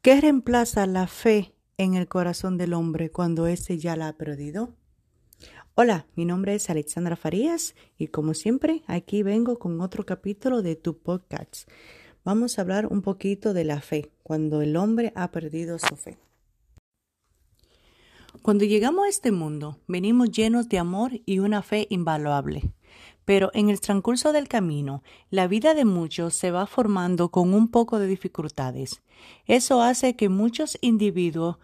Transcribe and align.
¿Qué 0.00 0.20
reemplaza 0.20 0.86
la 0.86 1.08
fe 1.08 1.56
en 1.76 1.94
el 1.94 2.06
corazón 2.06 2.56
del 2.56 2.72
hombre 2.72 3.10
cuando 3.10 3.48
éste 3.48 3.78
ya 3.78 3.96
la 3.96 4.06
ha 4.06 4.12
perdido? 4.12 4.76
Hola, 5.74 6.06
mi 6.14 6.24
nombre 6.24 6.54
es 6.54 6.70
Alexandra 6.70 7.16
Farías 7.16 7.74
y 7.98 8.06
como 8.06 8.34
siempre 8.34 8.84
aquí 8.86 9.24
vengo 9.24 9.58
con 9.58 9.80
otro 9.80 10.06
capítulo 10.06 10.62
de 10.62 10.76
tu 10.76 10.98
podcast. 10.98 11.68
Vamos 12.24 12.58
a 12.58 12.62
hablar 12.62 12.86
un 12.86 13.02
poquito 13.02 13.52
de 13.54 13.64
la 13.64 13.80
fe, 13.80 14.12
cuando 14.22 14.62
el 14.62 14.76
hombre 14.76 15.12
ha 15.16 15.32
perdido 15.32 15.80
su 15.80 15.96
fe. 15.96 16.16
Cuando 18.40 18.64
llegamos 18.64 19.04
a 19.04 19.08
este 19.08 19.32
mundo, 19.32 19.80
venimos 19.88 20.30
llenos 20.30 20.68
de 20.68 20.78
amor 20.78 21.10
y 21.26 21.40
una 21.40 21.60
fe 21.62 21.88
invaluable. 21.90 22.70
Pero 23.28 23.50
en 23.52 23.68
el 23.68 23.82
transcurso 23.82 24.32
del 24.32 24.48
camino, 24.48 25.02
la 25.28 25.48
vida 25.48 25.74
de 25.74 25.84
muchos 25.84 26.32
se 26.34 26.50
va 26.50 26.64
formando 26.64 27.28
con 27.28 27.52
un 27.52 27.68
poco 27.68 27.98
de 27.98 28.06
dificultades. 28.06 29.02
Eso 29.44 29.82
hace 29.82 30.16
que 30.16 30.30
muchos 30.30 30.78
individuos 30.80 31.58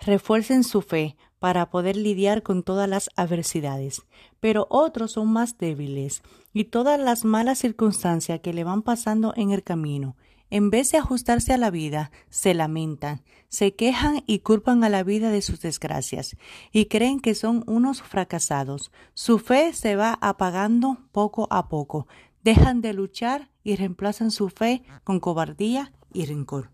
refuercen 0.00 0.64
su 0.64 0.82
fe 0.82 1.16
para 1.38 1.70
poder 1.70 1.94
lidiar 1.94 2.42
con 2.42 2.64
todas 2.64 2.88
las 2.88 3.10
adversidades, 3.14 4.02
pero 4.40 4.66
otros 4.70 5.12
son 5.12 5.32
más 5.32 5.56
débiles 5.56 6.24
y 6.52 6.64
todas 6.64 6.98
las 6.98 7.24
malas 7.24 7.60
circunstancias 7.60 8.40
que 8.40 8.52
le 8.52 8.64
van 8.64 8.82
pasando 8.82 9.34
en 9.36 9.52
el 9.52 9.62
camino 9.62 10.16
en 10.50 10.70
vez 10.70 10.92
de 10.92 10.98
ajustarse 10.98 11.52
a 11.52 11.58
la 11.58 11.70
vida, 11.70 12.10
se 12.28 12.54
lamentan, 12.54 13.22
se 13.48 13.74
quejan 13.74 14.22
y 14.26 14.40
culpan 14.40 14.84
a 14.84 14.88
la 14.88 15.02
vida 15.02 15.30
de 15.30 15.42
sus 15.42 15.60
desgracias, 15.60 16.36
y 16.72 16.86
creen 16.86 17.20
que 17.20 17.34
son 17.34 17.64
unos 17.66 18.02
fracasados. 18.02 18.92
Su 19.14 19.38
fe 19.38 19.72
se 19.72 19.96
va 19.96 20.18
apagando 20.20 20.98
poco 21.12 21.48
a 21.50 21.68
poco, 21.68 22.06
dejan 22.42 22.80
de 22.80 22.92
luchar 22.92 23.50
y 23.62 23.76
reemplazan 23.76 24.30
su 24.30 24.48
fe 24.48 24.82
con 25.02 25.20
cobardía 25.20 25.92
y 26.12 26.26
rencor. 26.26 26.70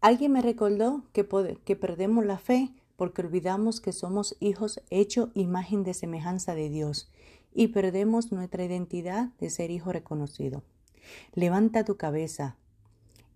Alguien 0.00 0.32
me 0.32 0.42
recordó 0.42 1.02
que, 1.12 1.26
que 1.64 1.76
perdemos 1.76 2.24
la 2.24 2.38
fe 2.38 2.72
porque 2.96 3.22
olvidamos 3.22 3.80
que 3.80 3.92
somos 3.92 4.36
hijos 4.40 4.80
hecho 4.90 5.30
imagen 5.34 5.84
de 5.84 5.94
semejanza 5.94 6.54
de 6.54 6.68
Dios 6.68 7.10
y 7.52 7.68
perdemos 7.68 8.32
nuestra 8.32 8.64
identidad 8.64 9.30
de 9.38 9.50
ser 9.50 9.70
hijo 9.70 9.92
reconocido. 9.92 10.62
Levanta 11.34 11.84
tu 11.84 11.96
cabeza. 11.96 12.56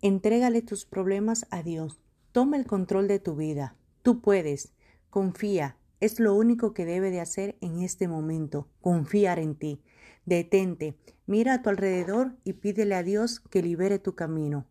Entrégale 0.00 0.62
tus 0.62 0.84
problemas 0.84 1.46
a 1.50 1.62
Dios. 1.62 2.00
Toma 2.32 2.56
el 2.56 2.66
control 2.66 3.08
de 3.08 3.18
tu 3.18 3.36
vida. 3.36 3.76
Tú 4.02 4.20
puedes. 4.20 4.72
Confía. 5.10 5.76
Es 6.00 6.18
lo 6.18 6.34
único 6.34 6.74
que 6.74 6.84
debe 6.84 7.10
de 7.10 7.20
hacer 7.20 7.56
en 7.60 7.80
este 7.80 8.08
momento. 8.08 8.68
Confiar 8.80 9.38
en 9.38 9.54
ti. 9.54 9.80
Detente. 10.26 10.96
Mira 11.26 11.54
a 11.54 11.62
tu 11.62 11.70
alrededor 11.70 12.36
y 12.42 12.54
pídele 12.54 12.94
a 12.96 13.02
Dios 13.02 13.38
que 13.38 13.62
libere 13.62 13.98
tu 13.98 14.14
camino. 14.14 14.66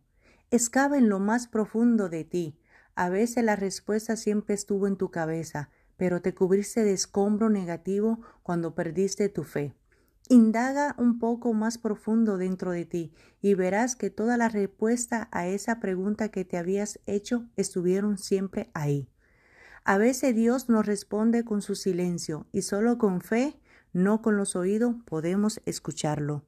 Excava 0.50 0.98
en 0.98 1.08
lo 1.08 1.18
más 1.18 1.48
profundo 1.48 2.10
de 2.10 2.24
ti. 2.24 2.58
A 2.94 3.08
veces 3.08 3.42
la 3.42 3.56
respuesta 3.56 4.16
siempre 4.16 4.54
estuvo 4.54 4.86
en 4.86 4.96
tu 4.96 5.10
cabeza, 5.10 5.70
pero 5.96 6.20
te 6.20 6.34
cubriste 6.34 6.84
de 6.84 6.92
escombro 6.92 7.48
negativo 7.48 8.20
cuando 8.42 8.74
perdiste 8.74 9.30
tu 9.30 9.44
fe. 9.44 9.72
Indaga 10.28 10.94
un 10.98 11.18
poco 11.18 11.52
más 11.52 11.78
profundo 11.78 12.38
dentro 12.38 12.70
de 12.70 12.84
ti 12.84 13.12
y 13.40 13.54
verás 13.54 13.96
que 13.96 14.08
toda 14.08 14.36
la 14.36 14.48
respuesta 14.48 15.28
a 15.32 15.46
esa 15.46 15.80
pregunta 15.80 16.30
que 16.30 16.44
te 16.44 16.56
habías 16.56 17.00
hecho 17.06 17.46
estuvieron 17.56 18.18
siempre 18.18 18.70
ahí. 18.72 19.08
A 19.84 19.98
veces 19.98 20.34
Dios 20.34 20.68
nos 20.68 20.86
responde 20.86 21.44
con 21.44 21.60
su 21.60 21.74
silencio 21.74 22.46
y 22.52 22.62
solo 22.62 22.98
con 22.98 23.20
fe, 23.20 23.56
no 23.92 24.22
con 24.22 24.36
los 24.36 24.54
oídos, 24.54 24.94
podemos 25.04 25.60
escucharlo. 25.66 26.44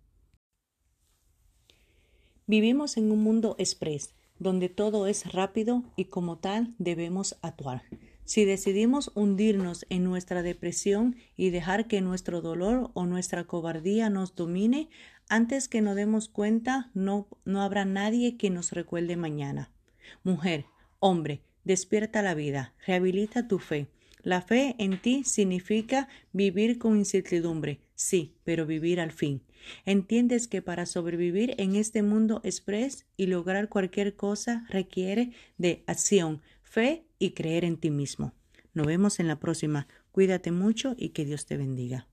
Vivimos 2.47 2.97
en 2.97 3.11
un 3.11 3.23
mundo 3.23 3.57
express, 3.59 4.15
donde 4.39 4.69
todo 4.69 5.07
es 5.07 5.33
rápido 5.33 5.83
y 5.97 6.07
como 6.07 6.39
tal 6.39 6.75
debemos 6.79 7.37
actuar. 7.43 7.83
Si 8.25 8.47
decidimos 8.47 9.13
hundirnos 9.15 9.85
en 9.91 10.05
nuestra 10.05 10.43
depresión 10.43 11.17
y 11.37 11.51
dejar 11.51 11.87
que 11.87 12.01
nuestro 12.01 12.41
dolor 12.41 12.91
o 12.95 13.05
nuestra 13.05 13.45
cobardía 13.45 14.09
nos 14.09 14.35
domine, 14.35 14.89
antes 15.29 15.69
que 15.69 15.83
nos 15.83 15.95
demos 15.95 16.29
cuenta, 16.29 16.91
no, 16.95 17.29
no 17.45 17.63
habrá 17.63 17.85
nadie 17.85 18.37
que 18.37 18.51
nos 18.51 18.73
recuerde 18.73 19.17
mañana. 19.17 19.71
Mujer, 20.23 20.65
hombre, 21.01 21.43
despierta 21.65 22.23
la 22.23 22.35
vida, 22.35 22.75
rehabilita 22.87 23.47
tu 23.47 23.59
fe. 23.59 23.89
La 24.23 24.41
fe 24.41 24.75
en 24.79 25.01
ti 25.01 25.23
significa 25.25 26.09
vivir 26.33 26.79
con 26.79 26.97
incertidumbre, 26.97 27.81
sí, 27.95 28.37
pero 28.43 28.65
vivir 28.65 29.01
al 29.01 29.13
fin. 29.13 29.43
Entiendes 29.85 30.49
que 30.49 30.63
para 30.63 30.87
sobrevivir 30.87 31.55
en 31.59 31.77
este 31.77 32.03
mundo 32.03 32.41
express 32.43 33.07
y 33.19 33.27
lograr 33.27 33.69
cualquier 33.69 34.17
cosa 34.17 34.67
requiere 34.71 35.33
de 35.59 35.85
acción, 35.87 36.41
fe 36.75 37.07
y 37.21 37.35
creer 37.35 37.65
en 37.65 37.77
ti 37.77 37.93
mismo. 37.93 38.35
Nos 38.73 38.89
vemos 38.89 39.21
en 39.21 39.29
la 39.29 39.39
próxima. 39.39 39.87
Cuídate 40.11 40.51
mucho 40.51 40.97
y 40.99 41.11
que 41.11 41.25
Dios 41.25 41.47
te 41.47 41.57
bendiga. 41.57 42.09